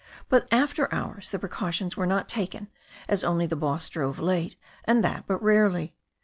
[0.29, 2.69] But after hours the precau tions were not taken,
[3.07, 5.93] as only the boss drove late, and that but rarely.